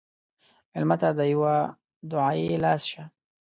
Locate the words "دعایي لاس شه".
2.11-3.03